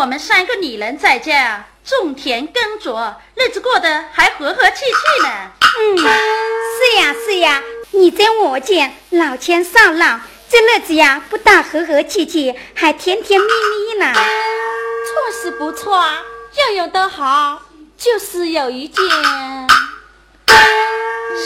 [0.00, 5.50] 我们三个女人在家种田耕作，日子过得还和和气气呢。
[5.78, 10.18] 嗯，是呀是呀，你在我家老牵少老，
[10.48, 14.10] 这日子呀不但和和气气，还甜甜蜜蜜呢。
[14.14, 17.60] 错是不错，样样都好，
[17.98, 19.04] 就是有一件。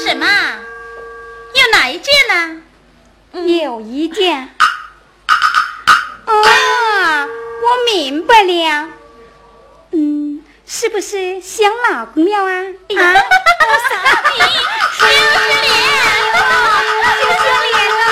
[0.05, 0.27] 什么？
[1.55, 2.63] 有哪一件呢？
[3.33, 4.55] 有一件，
[6.27, 7.29] 哦，
[7.65, 8.91] 我明白了，
[9.93, 12.63] 嗯，是不是想老公了啊？
[12.63, 13.15] 啊，
[13.89, 13.97] 傻
[14.31, 14.39] 逼，
[14.99, 15.09] 羞羞
[15.49, 15.65] 脸，
[17.21, 18.03] 羞羞脸了。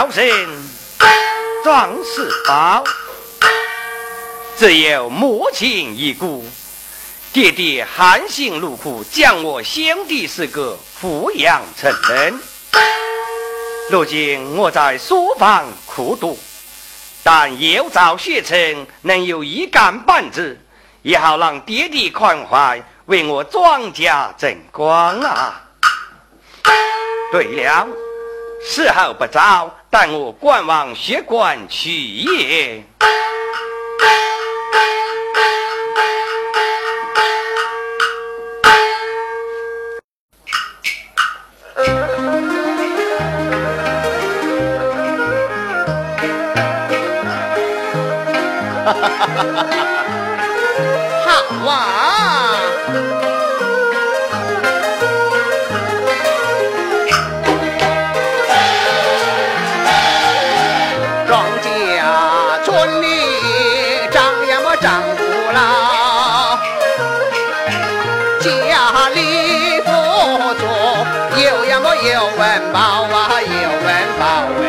[0.00, 0.48] 小人
[1.62, 2.82] 张世宝，
[4.56, 6.42] 只有母亲一故，
[7.34, 12.40] 爹爹含辛茹苦将我兄弟四个抚养成人。
[13.90, 16.38] 如今我在书房苦读，
[17.22, 20.58] 但有朝学成，能有一干半子，
[21.02, 25.60] 也好让爹爹宽怀，为我庄家争光啊！
[27.30, 27.86] 对了。
[28.62, 32.84] 时候不早，待我观望学馆去也。
[48.84, 49.86] 好
[72.02, 73.88] 有文报啊，有文
[74.18, 74.24] 报
[74.62, 74.64] 哎，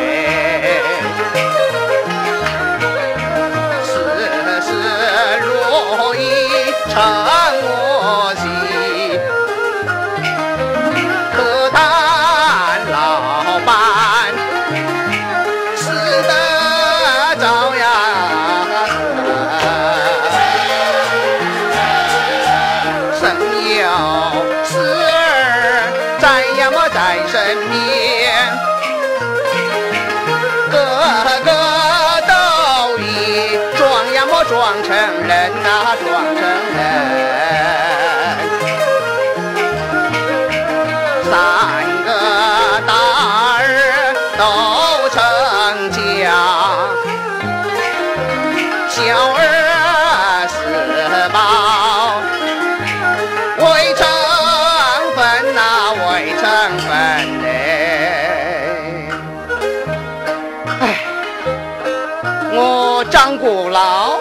[63.72, 64.18] 老，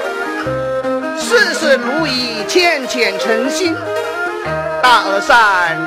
[1.19, 3.75] 事事如意，浅浅诚心。
[4.81, 5.77] 大额山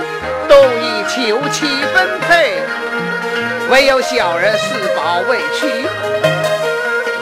[0.46, 2.58] 都已求妻分配，
[3.70, 5.66] 唯有小人四宝未娶。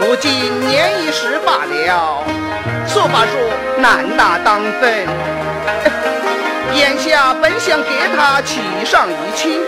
[0.00, 0.32] 如今
[0.66, 2.24] 年已十八了，
[2.88, 3.40] 说法说
[3.78, 5.06] 男大当分，
[6.74, 9.60] 眼下本想给他娶上一妻，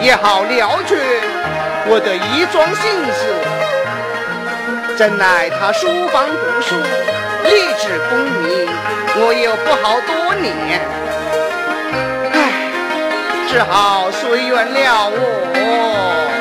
[0.00, 0.96] 也好了却
[1.88, 3.67] 我的一桩心事。
[4.98, 6.74] 怎奈他书房读书，
[7.44, 8.68] 立志功名。
[9.20, 10.80] 我又不好多年，
[12.32, 12.36] 唉，
[13.48, 16.37] 只好随缘了我。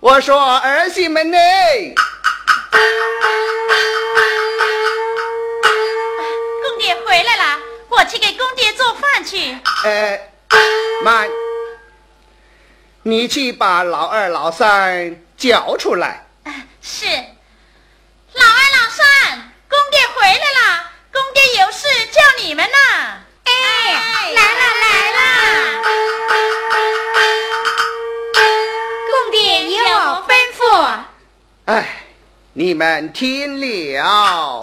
[0.00, 1.36] 我说儿媳们呢？
[6.62, 9.58] 公爹回来了，我去给公爹做饭去。
[9.84, 10.18] 呃，
[11.04, 11.26] 妈，
[13.02, 16.26] 你去把老二、老三叫出来。
[16.80, 17.04] 是。
[17.06, 19.49] 老二、老三，
[32.60, 34.62] 你们听了。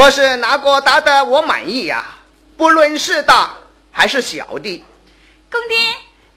[0.00, 2.02] 若是哪个答的我满意呀，
[2.56, 3.50] 不论是大
[3.92, 4.82] 还是小的，
[5.52, 5.76] 公爹，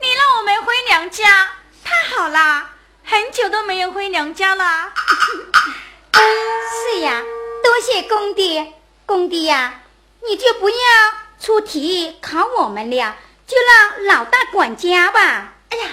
[0.01, 1.47] 你让我们回娘家，
[1.81, 2.71] 太好啦，
[3.05, 4.91] 很久都没有回娘家了。
[6.91, 7.21] 是呀，
[7.63, 8.73] 多谢公爹，
[9.05, 9.79] 公爹呀，
[10.27, 10.75] 你就不要
[11.39, 13.15] 出题考我们了，
[13.47, 15.53] 就让老大管家吧。
[15.69, 15.91] 哎呀，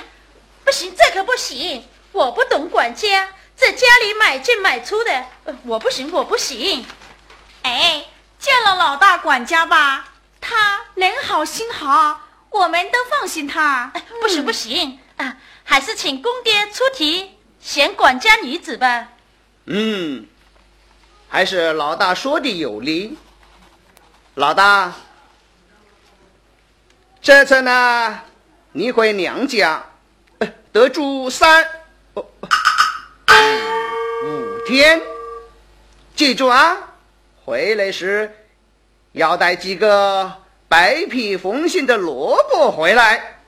[0.64, 5.24] 不行，这可不行，我不懂管家，在家里买进买出的，
[5.66, 6.84] 我不行，我不行。
[7.62, 8.06] 哎，
[8.38, 10.08] 见了老大管家吧，
[10.40, 10.56] 他
[10.94, 13.92] 人好心好，我们都放心他。
[14.20, 19.08] 不行不行啊，还是请公爹出题选管家女子吧。
[19.66, 20.26] 嗯，
[21.28, 23.18] 还是老大说的有理。
[24.34, 24.92] 老大，
[27.20, 28.20] 这次呢，
[28.72, 29.84] 你回娘家
[30.72, 31.66] 得住三
[32.14, 32.24] 五
[34.66, 35.02] 天，
[36.16, 36.89] 记住啊。
[37.50, 38.32] 回来时
[39.10, 43.40] 要带几个白皮红心的萝卜回来。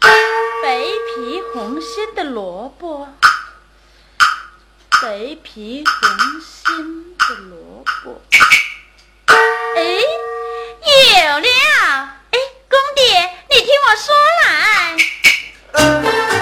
[0.00, 0.78] 白
[1.16, 3.08] 皮红心的萝卜，
[5.02, 8.22] 白皮红心的萝卜。
[9.74, 9.82] 哎，
[11.24, 11.48] 有了！
[12.30, 12.38] 哎，
[12.70, 16.41] 公爹，你听我说来。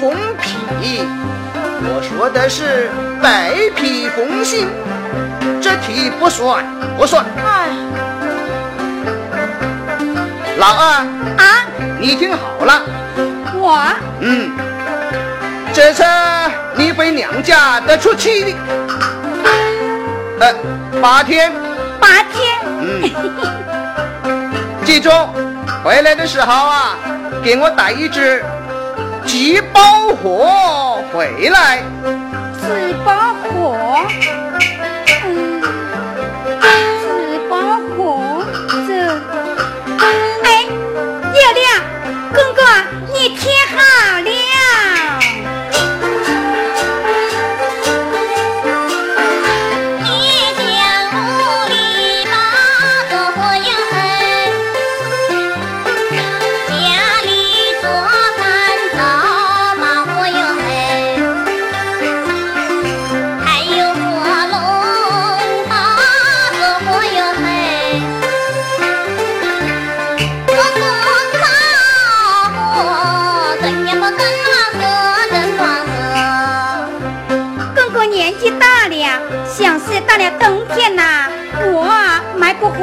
[0.00, 0.14] 红
[0.80, 1.02] 皮，
[1.82, 2.88] 我说的是
[3.22, 4.68] 白皮红心，
[5.60, 6.64] 这题不算，
[6.96, 7.24] 不算。
[7.44, 7.68] 哎，
[10.58, 11.66] 老二啊，
[11.98, 12.82] 你听好了，
[13.54, 13.78] 我？
[14.20, 14.50] 嗯，
[15.72, 16.04] 这次
[16.76, 18.54] 你回娘家得出气的，
[20.40, 20.54] 呃，
[21.00, 21.52] 八天，
[22.00, 23.10] 八天，嗯。
[24.86, 25.10] 记住，
[25.84, 26.96] 回来的时候啊，
[27.44, 28.42] 给我带一只
[29.26, 31.82] 几包货回来。
[32.60, 34.06] 几包货，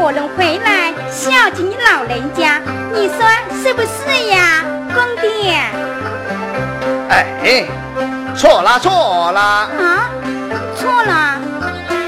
[0.05, 2.61] 买过火龙回来孝敬你老人家，
[2.93, 3.25] 你说
[3.63, 5.55] 是不是呀，公爹？
[7.09, 7.65] 哎，
[8.37, 10.11] 错了错了啊，
[10.77, 11.39] 错了。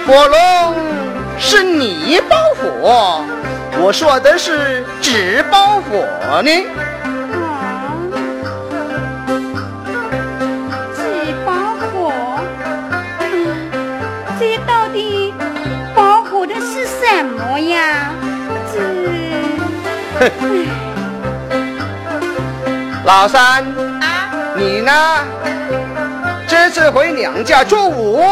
[0.06, 0.76] 火龙
[1.40, 3.24] 是你包火，
[3.82, 6.52] 我说的是纸包火呢。
[23.06, 23.64] 老三
[24.02, 24.92] 啊，你呢？
[26.48, 28.24] 这次回娘家住五，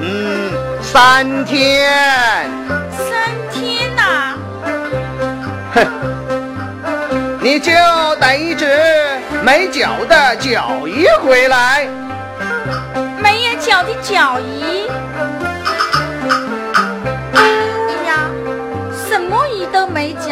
[0.00, 0.50] 嗯，
[0.82, 2.48] 三天，
[2.90, 4.34] 三天呐，
[5.74, 5.86] 哼，
[7.40, 7.70] 你就
[8.20, 8.66] 带一只
[9.42, 11.86] 没脚的脚鱼回来，
[13.20, 14.88] 没有脚的脚鱼。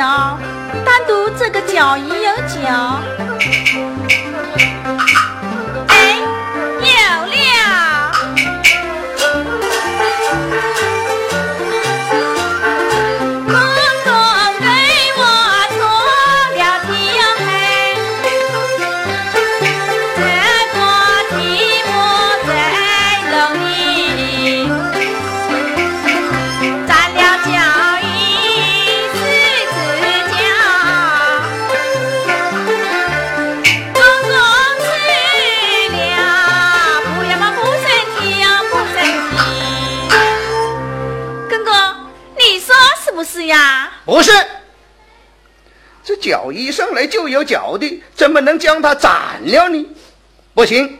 [0.02, 0.37] 脚，
[0.85, 2.99] 单独这个脚也有脚。
[5.87, 6.18] 哎，
[6.80, 7.31] 有
[44.12, 44.30] 不是，
[46.04, 49.86] 这脚一生来就有脚的，怎么能将它斩了呢？
[50.52, 50.98] 不行。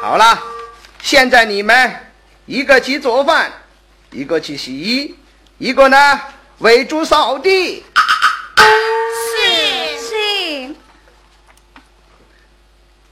[0.00, 0.40] 好了，
[1.02, 1.92] 现在你们
[2.46, 3.52] 一个去做饭，
[4.12, 5.16] 一个去洗衣，
[5.58, 6.20] 一个呢
[6.58, 7.84] 喂猪扫地。
[9.26, 10.74] 是是。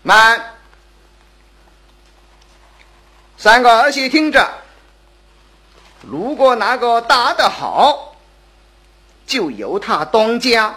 [0.03, 0.55] 慢，
[3.37, 4.62] 三个儿媳听着。
[6.03, 8.17] 如果哪个打得好，
[9.27, 10.75] 就由他当家；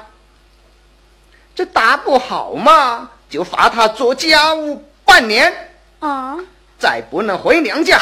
[1.56, 5.72] 这打不好嘛，就罚他做家务半年。
[6.00, 6.38] 啊！
[6.78, 8.00] 再不能回娘家。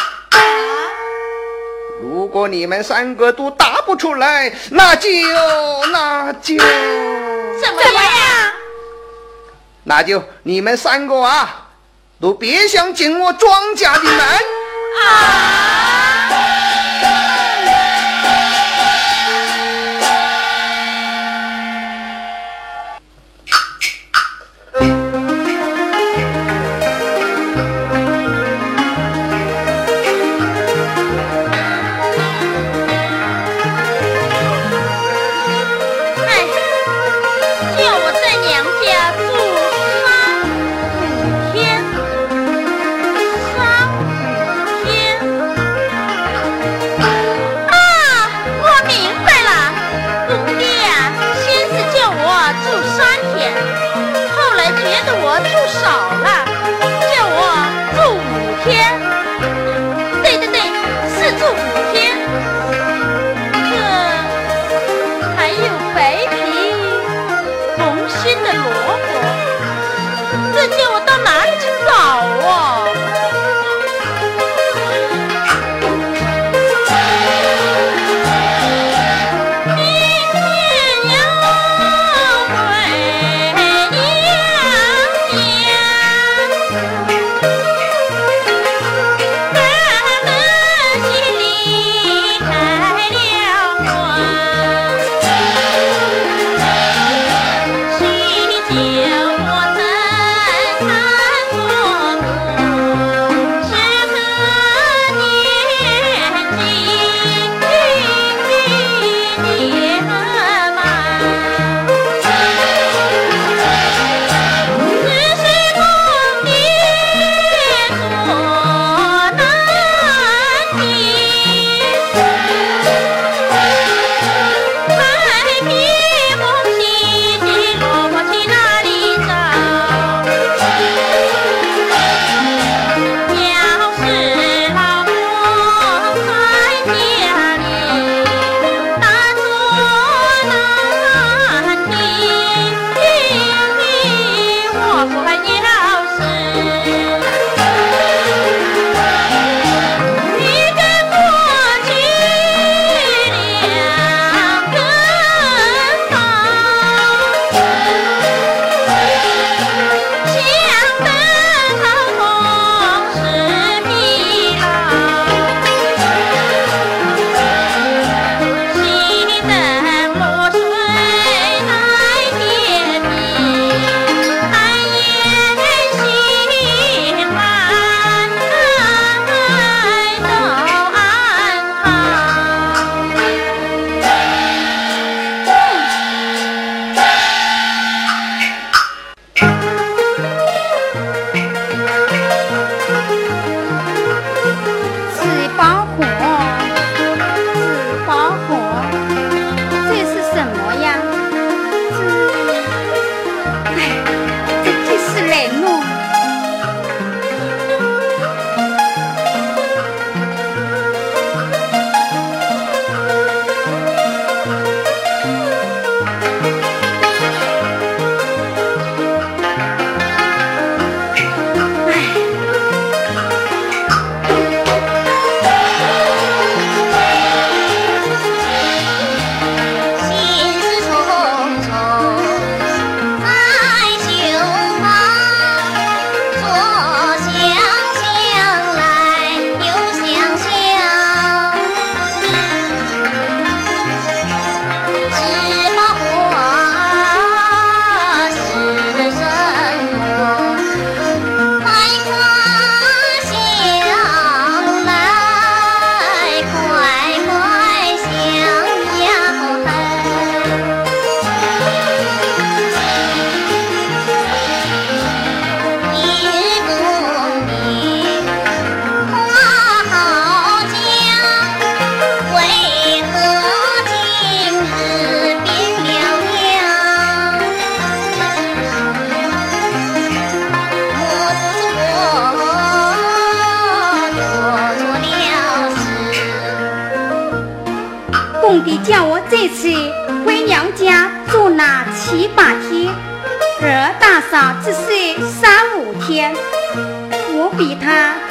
[2.02, 5.10] 如果你们三个都答不出来，那就
[5.92, 8.52] 那就怎么样？
[9.84, 11.70] 那就你们三个啊，
[12.20, 14.20] 都别想进我庄家的门。
[15.06, 16.03] 啊！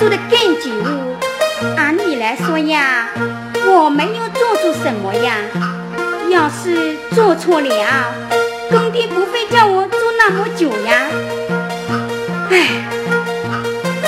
[0.03, 0.71] 他住得更久。
[1.77, 3.09] 按理来说呀，
[3.65, 5.37] 我没有做错什么呀。
[6.29, 8.15] 要是做错了，
[8.71, 11.07] 公爹不会叫我做那么久呀。
[12.51, 12.85] 唉，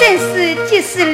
[0.00, 1.04] 真是及时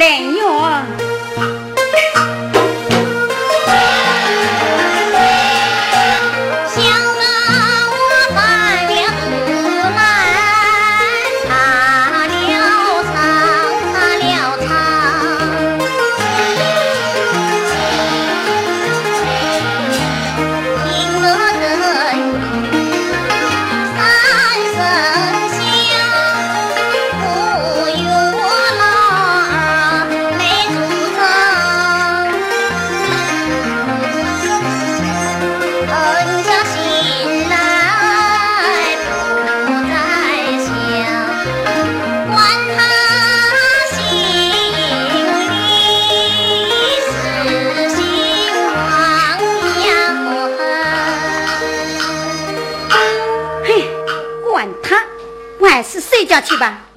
[56.00, 56.89] 睡觉去吧。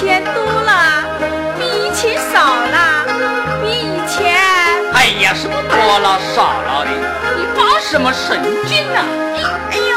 [0.00, 1.04] 钱多了，
[1.58, 3.04] 比以前少了，
[3.62, 4.34] 比以前。
[4.94, 6.90] 哎呀，什么多了少了的，
[7.36, 9.00] 你发什么神经呢？
[9.70, 9.89] 哎呀。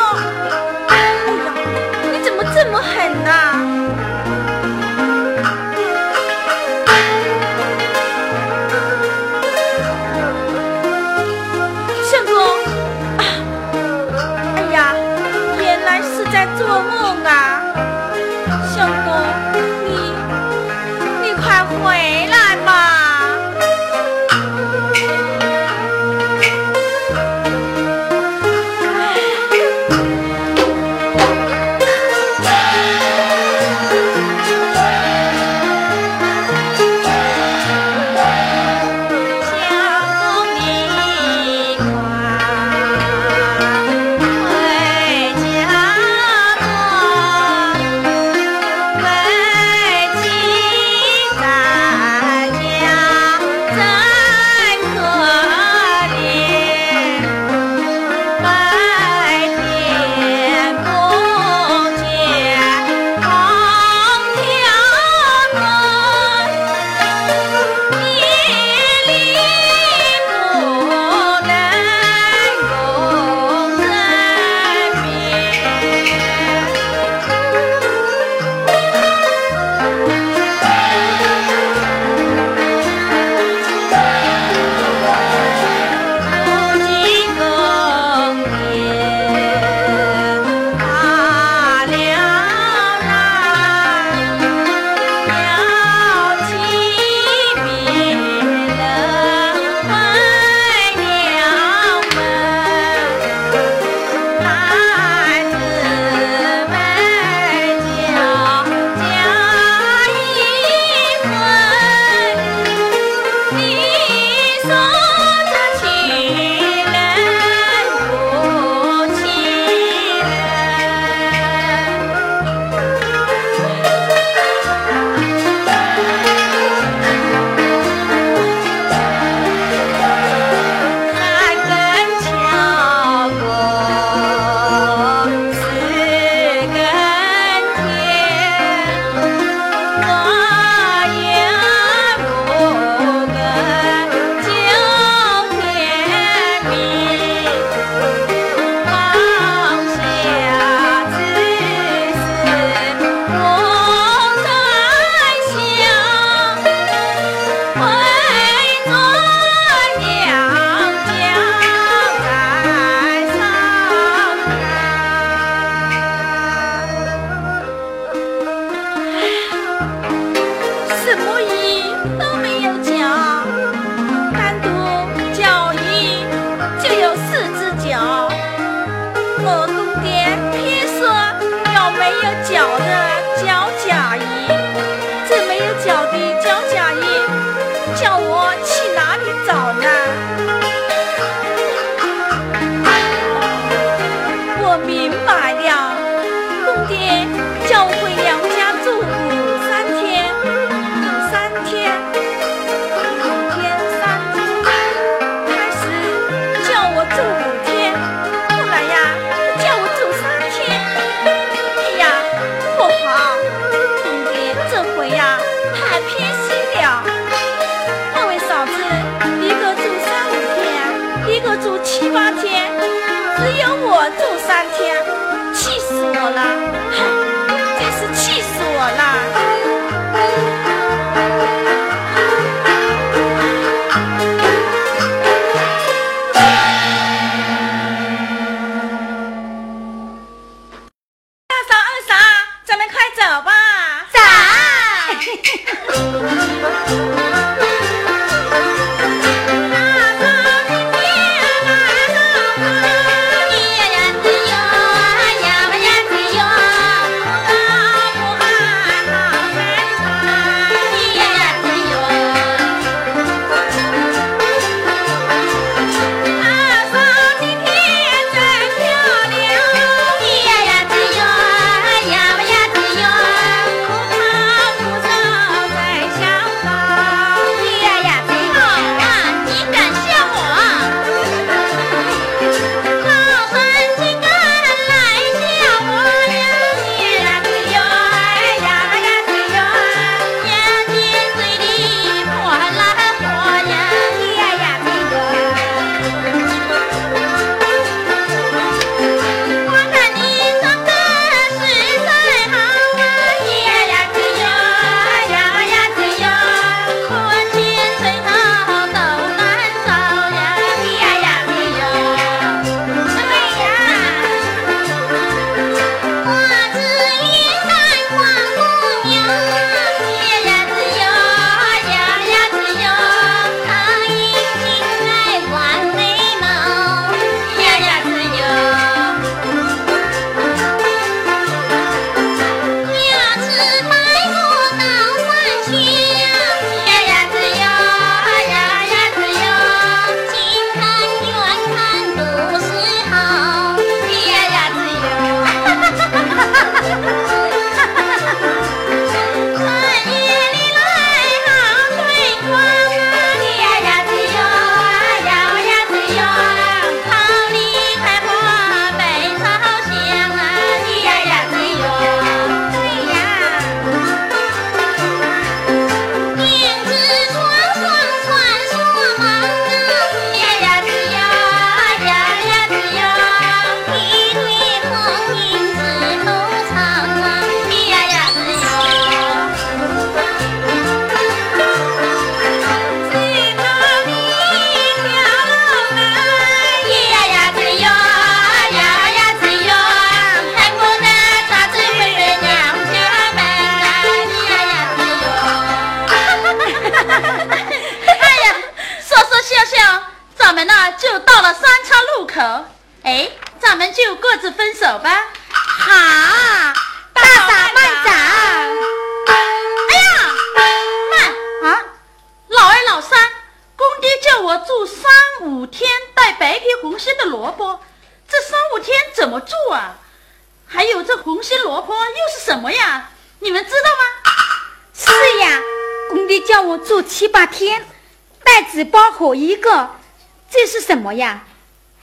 [431.13, 431.43] 么呀？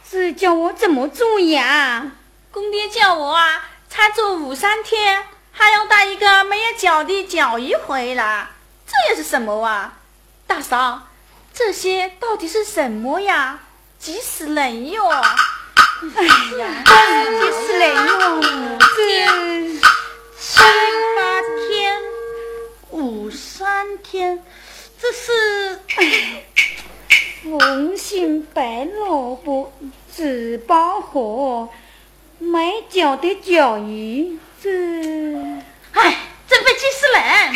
[0.08, 2.12] 这叫我怎么住呀？
[2.52, 8.48] 公爹叫我啊，才做五三天，还要带一个没有脚的脚鱼回来，
[8.86, 9.94] 这又是什么啊？
[10.46, 11.08] 大嫂，
[11.52, 13.60] 这些到底是什么呀？
[13.98, 15.08] 急死人哟！
[15.08, 16.24] 哎
[16.58, 18.40] 呀，急死人哟！
[18.96, 19.26] 这
[20.38, 20.58] 七
[21.16, 22.00] 八天，
[22.90, 24.42] 五三天，
[25.00, 25.80] 这是。
[27.42, 29.72] 红心白萝卜，
[30.10, 31.70] 紫包河，
[32.38, 34.68] 美脚的脚鱼，这，
[35.92, 37.54] 哎，真会急死人！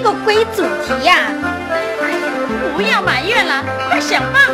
[0.00, 1.30] 个鬼主题呀！
[2.02, 2.18] 哎呀，
[2.74, 4.49] 不要埋怨了，快想办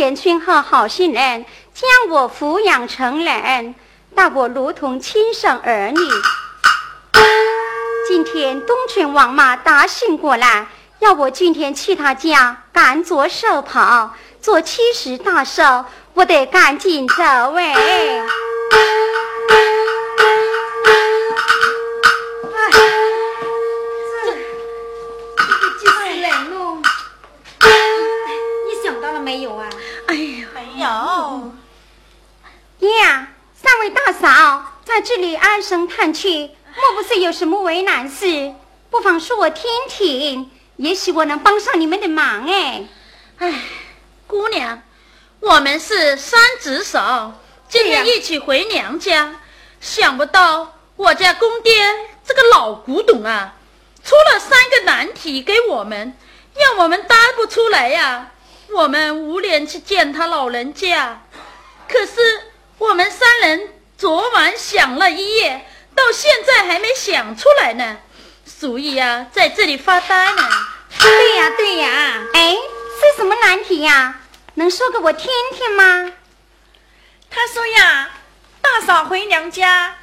[0.00, 1.44] 前村后好心人
[1.74, 3.74] 将我抚养成人，
[4.14, 5.98] 待我如同亲生儿女。
[8.08, 10.66] 今天东村王妈打信过来，
[11.00, 15.84] 要我今天去他家赶做寿袍，做七十大寿，
[16.14, 17.22] 我得赶紧走
[17.56, 18.24] 哎。
[35.02, 38.54] 这里唉声叹气，莫不是有什么为难事？
[38.90, 42.84] 不妨说我听听，也许我能帮上你们的忙哎。
[43.38, 43.62] 哎，
[44.26, 44.82] 姑娘，
[45.40, 47.32] 我们是三只手，
[47.68, 49.36] 今天一起回娘家，
[49.80, 51.72] 想不到我家公爹
[52.26, 53.54] 这个老古董啊，
[54.04, 56.14] 出了三个难题给我们，
[56.54, 58.32] 让我们答不出来呀。
[58.72, 61.22] 我们无脸去见他老人家，
[61.88, 62.42] 可是
[62.78, 63.68] 我们三人
[64.00, 67.98] 昨晚想了一夜，到现在还没想出来呢，
[68.46, 70.48] 所以呀，在这里发呆呢。
[70.98, 74.22] 对呀，对呀，哎，是什么难题呀？
[74.54, 76.12] 能说给我听听吗？
[77.28, 78.08] 他说呀，
[78.62, 79.96] 大嫂回娘家，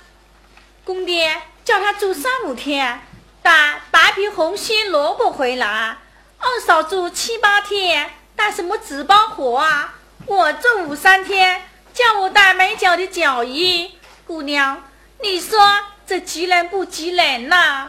[0.84, 3.02] 公爹叫他住三五天，
[3.42, 5.98] 打白皮红心萝卜回来；
[6.38, 8.12] 二嫂住七八天。
[8.36, 9.96] 带什么纸包火啊？
[10.28, 11.68] 我住五三天
[11.98, 14.84] 像我带美脚的脚衣姑娘
[15.20, 15.58] 你说
[16.06, 17.88] 这急人不急人呐？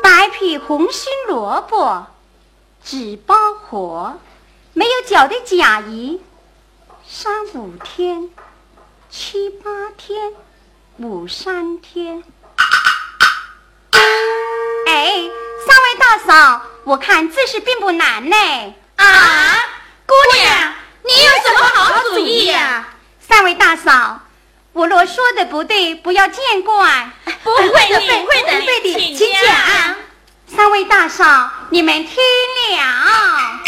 [0.00, 2.06] 白皮红心萝卜
[2.84, 4.16] 纸包火
[4.74, 6.20] 没有脚的甲鱼
[7.04, 8.30] 三五天
[9.10, 10.34] 七八天
[10.98, 12.22] 五三天。
[14.86, 15.28] 哎
[15.68, 18.34] 三位大嫂，我看这事并不难呢。
[18.96, 19.54] 啊，
[20.06, 22.88] 姑娘，你有什么好主意呀？
[23.20, 24.18] 三位大嫂，
[24.72, 27.10] 我若说的不对，不要见怪。
[27.44, 29.94] 不会的，不会的， 不会的，请请讲。
[30.46, 32.16] 三位大嫂，你们听
[32.78, 33.60] 了。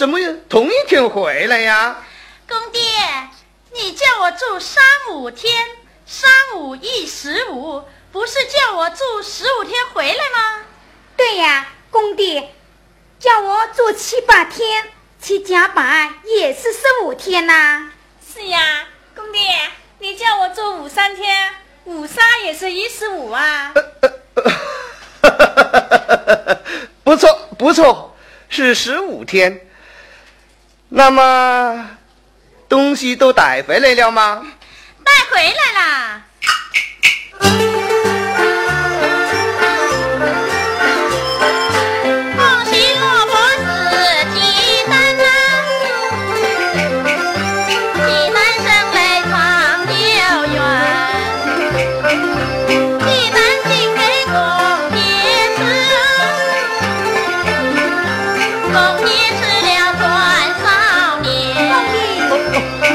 [0.00, 2.02] 怎么同一天回来呀？
[2.48, 2.80] 公爹，
[3.74, 5.52] 你叫我住三五天，
[6.06, 10.62] 三五一十五，不是叫我住十五天回来吗？
[11.18, 12.50] 对呀，公爹，
[13.18, 14.90] 叫我住七八天，
[15.20, 17.92] 七加八也是十五天呐。
[18.26, 19.42] 是呀，公爹，
[19.98, 21.52] 你叫我住五三天，
[21.84, 23.74] 五三也是一十五啊。
[27.04, 28.16] 不错，不错，
[28.48, 29.66] 是十五天。
[30.92, 31.88] 那么，
[32.68, 34.44] 东西都带回来了吗？
[35.04, 36.22] 带回来了。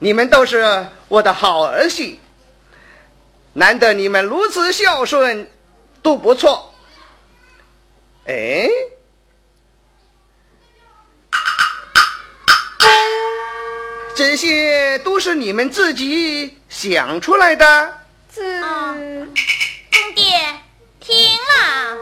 [0.00, 2.20] 你们都是我的好儿媳，
[3.52, 5.50] 难得你们如此孝顺，
[6.02, 6.72] 都不错。
[8.26, 8.68] 哎，
[14.14, 17.98] 这些都是你们自己想出来的？
[18.32, 18.42] 这，
[18.92, 20.60] 公爹，
[21.00, 21.98] 听了。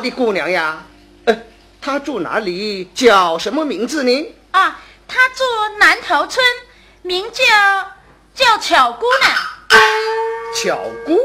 [0.00, 0.84] 的姑娘呀？
[1.26, 1.36] 呃，
[1.80, 2.84] 她住哪里？
[2.94, 4.34] 叫什么名字呢？
[4.50, 5.44] 啊，她住
[5.78, 6.44] 南头村，
[7.02, 7.44] 名叫
[8.34, 9.36] 叫巧姑娘。
[10.62, 11.18] 巧姑，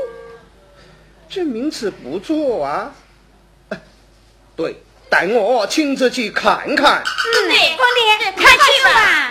[1.28, 2.92] 这名字不错啊。
[4.56, 7.04] 对，带我亲自去看看。
[7.04, 7.88] 嗯，对，光
[8.20, 9.30] 爹，快去吧。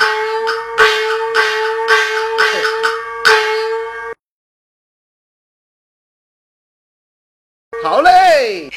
[7.83, 8.71] 好嘞。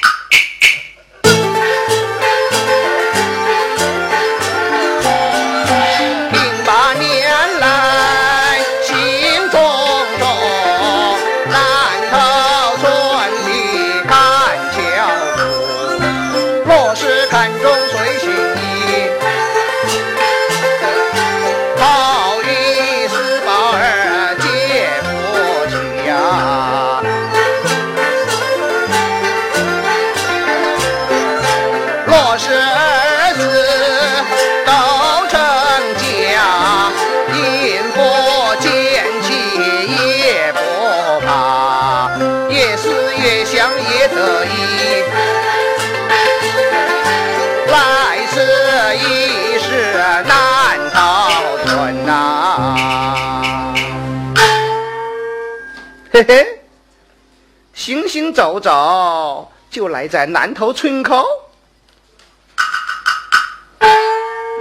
[58.08, 61.26] 行走走就来在南头村口。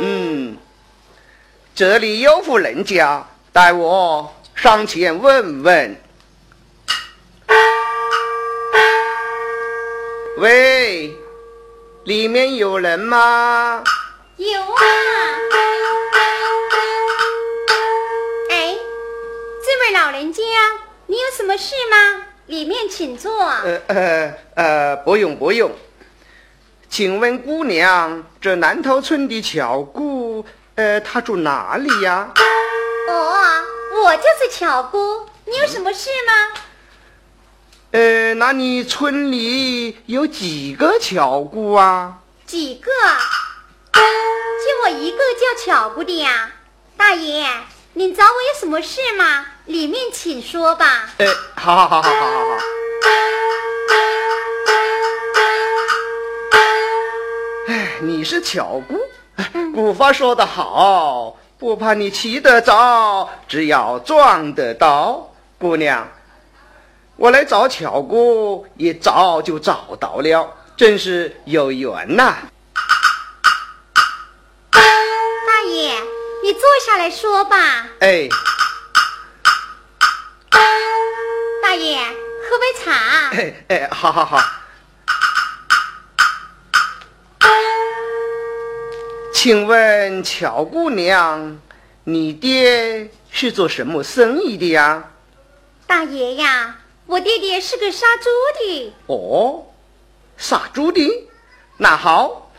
[0.00, 0.56] 嗯，
[1.74, 5.96] 这里有户人家，带我上前问问。
[10.38, 11.16] 喂，
[12.04, 13.82] 里面有人吗？
[14.36, 14.82] 有啊。
[18.50, 18.76] 哎，
[19.64, 20.42] 这位老人家。
[21.06, 22.25] 你有什么事吗？
[22.46, 23.44] 里面请坐。
[23.44, 25.70] 呃呃呃，不用不用。
[26.88, 30.44] 请问姑娘，这南头村的巧姑，
[30.76, 32.32] 呃，她住哪里呀？
[33.08, 33.34] 哦，
[34.04, 35.26] 我就是巧姑。
[35.44, 36.60] 你有什么事吗？
[37.92, 42.18] 呃，那你村里有几个巧姑啊？
[42.46, 42.90] 几个？
[43.92, 46.50] 就我一个叫巧姑的呀，
[46.96, 47.46] 大爷。
[47.94, 49.46] 您找我有什么事吗？
[49.66, 51.10] 里面请说吧。
[51.18, 52.56] 哎，好好好好好好好。
[57.68, 59.00] 哎，你是巧姑，
[59.74, 65.32] 古话说得好，不怕你骑得早，只要撞得到。
[65.58, 66.06] 姑娘，
[67.16, 72.36] 我来找巧姑，也早就找到了，真是有缘呐。
[74.70, 75.92] 大爷。
[76.42, 77.88] 你坐下来说吧。
[77.98, 78.28] 哎，
[81.62, 83.30] 大爷，喝杯茶。
[83.32, 84.38] 哎哎，好好好。
[89.32, 91.60] 请问乔姑娘，
[92.04, 95.10] 你爹是做什么生意的呀？
[95.86, 98.94] 大爷呀，我爹爹是个杀猪的。
[99.06, 99.66] 哦，
[100.36, 101.28] 杀猪的。
[101.76, 102.50] 那好，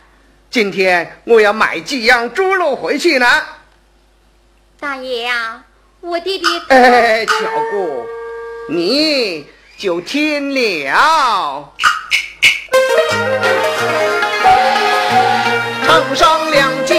[0.49, 3.27] 今天我要买几样猪肉回去呢。
[4.79, 5.65] 大爷呀，
[6.07, 6.45] 我弟弟……
[6.69, 7.33] 哎，小
[7.69, 8.05] 姑，
[8.69, 9.45] 你
[9.77, 11.73] 就听了。
[15.85, 16.97] 唱上两斤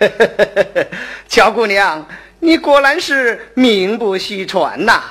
[1.28, 2.06] 乔姑娘，
[2.40, 5.02] 你果然是名不虚传呐！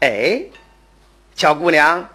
[0.00, 0.42] 哎，
[1.36, 2.08] 乔姑娘，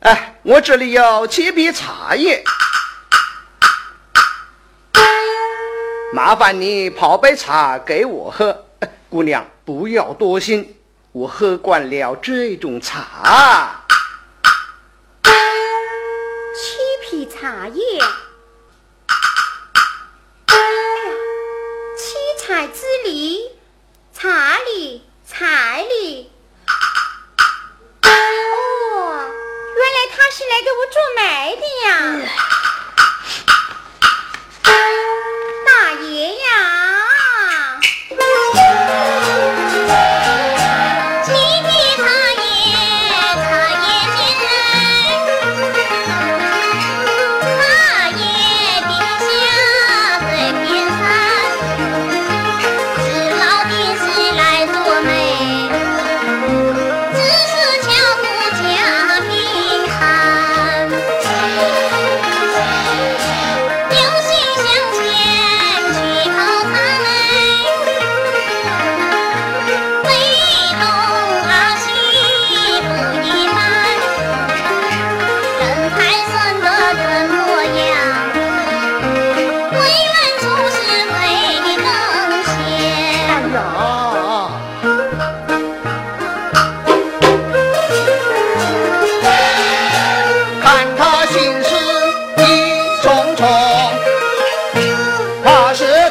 [0.00, 2.44] 哎，我这里有七匹茶叶，
[6.12, 8.66] 麻烦你泡杯茶给我喝。
[9.08, 10.76] 姑娘，不要多心，
[11.12, 13.80] 我喝惯了这种茶。
[16.54, 17.82] 七匹茶叶。
[22.54, 23.50] 七彩之梨，
[24.16, 26.30] 茶里彩里。
[28.02, 28.08] 哦，
[29.74, 31.90] 原来他是来给我做媒的呀！
[35.66, 36.83] 大爷呀！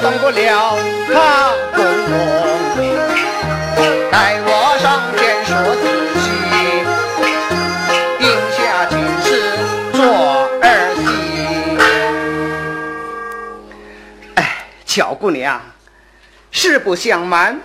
[0.04, 0.78] 怕是动不了
[1.08, 2.14] 他公公。
[4.12, 5.84] 待我上前说仔
[6.20, 6.26] 细，
[8.20, 9.26] 定下今世
[9.94, 10.04] 做
[10.62, 10.66] 儿
[10.98, 11.02] 媳。
[14.36, 15.62] 哎，巧姑娘，
[16.52, 17.62] 实不相瞒，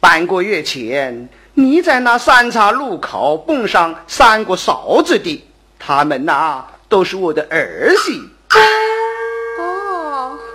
[0.00, 5.44] 半个月前你在那三岔路口碰上三个嫂子的，
[5.78, 8.28] 他们呐都是我的儿媳，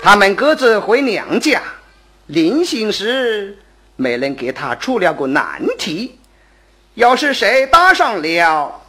[0.04, 1.62] 他们各自回娘家，
[2.26, 3.58] 临行时
[3.96, 6.20] 没人给他出了个难题，
[6.96, 8.82] 要是谁搭上了，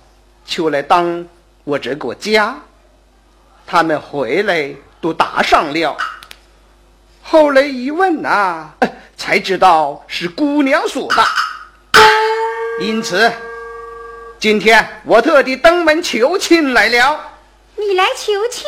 [0.45, 1.29] 就来当
[1.62, 2.57] 我这个家。
[3.65, 5.97] 他们回来都搭上了，
[7.23, 8.73] 后来一问呐、
[9.17, 11.25] 才知道是姑娘说的。
[12.81, 13.33] 因此，
[14.41, 17.21] 今天我特地登门求亲来了。
[17.77, 18.65] 你来求亲？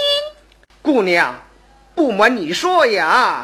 [0.81, 1.35] 姑娘，
[1.97, 3.43] 不瞒你说呀，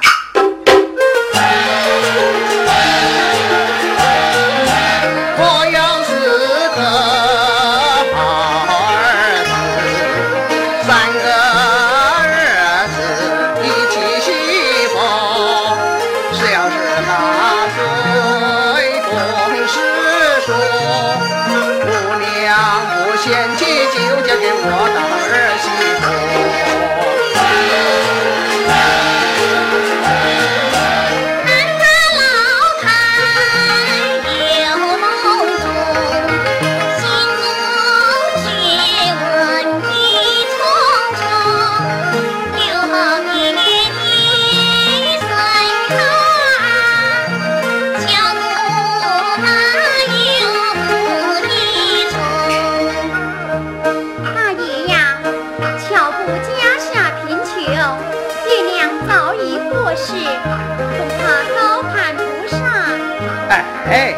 [63.90, 64.14] 哎，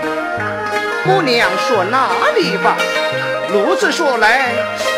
[1.05, 2.77] 姑娘说哪里吧？
[3.53, 4.53] 如此说来，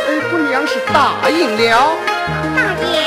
[0.09, 1.93] 哎，姑娘是答应了。
[2.57, 3.06] 大爷，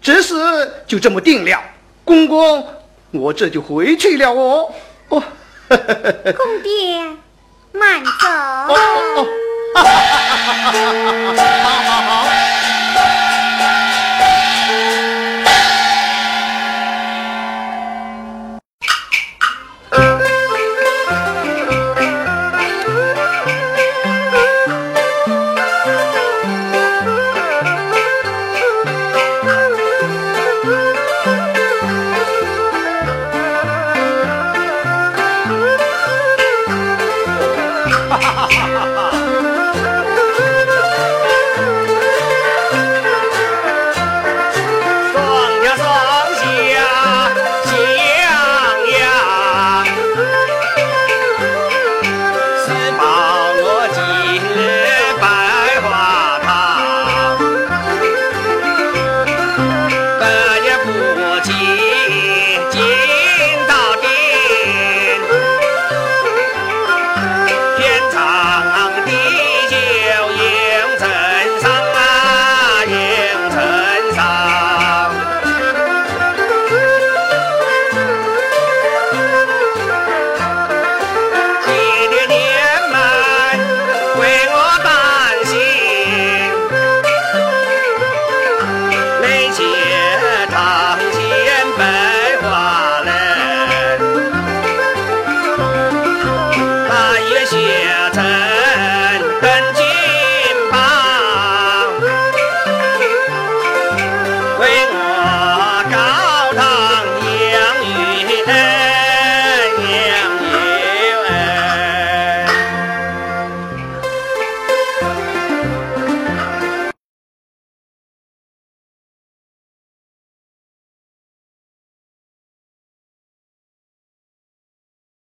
[0.00, 0.34] 这事
[0.86, 1.62] 就这么定了。
[2.04, 2.66] 公公，
[3.10, 4.72] 我这就回去了哦。
[5.08, 5.22] 哦，
[5.68, 7.04] 公爹，
[7.72, 8.10] 慢走。
[8.68, 8.74] 哦
[9.16, 9.26] 哦
[9.74, 9.86] 哦。